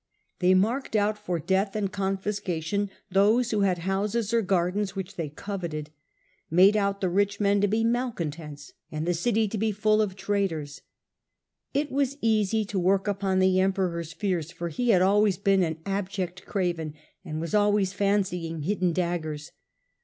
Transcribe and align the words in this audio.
They 0.39 0.55
marked 0.55 0.95
out 0.95 1.15
for 1.15 1.37
death 1.37 1.73
^rt^ofthr 1.73 1.91
confiscation 1.91 2.89
those 3.11 3.51
who 3.51 3.59
had 3.61 3.77
houses 3.77 4.33
or 4.33 4.37
richly 4.37 4.43
worL 4.43 4.47
gardens 4.47 4.95
which 4.95 5.15
they 5.15 5.29
coveted, 5.29 5.91
made 6.49 6.75
out 6.75 7.01
the 7.01 7.07
rich 7.07 7.39
men 7.39 7.61
to 7.61 7.67
be 7.67 7.83
malcontents, 7.83 8.73
and 8.91 9.05
the 9.05 9.13
city 9.13 9.47
to 9.49 9.59
fears, 9.59 9.77
fuU 9.77 10.01
of 10.01 10.15
traitors. 10.15 10.81
It 11.75 11.91
was 11.91 12.17
easy 12.19 12.65
to 12.65 12.79
work 12.79 13.07
upon 13.07 13.37
the 13.37 13.59
Emperor's 13.59 14.11
fears, 14.11 14.51
for 14.51 14.69
he 14.69 14.89
had 14.89 15.03
always 15.03 15.37
been 15.37 15.61
an 15.61 15.77
abject 15.85 16.47
craven, 16.47 16.95
and 17.23 17.39
was 17.39 17.53
always 17.53 17.93
fancying 17.93 18.63
hidden 18.63 18.93
daggers. 18.93 19.51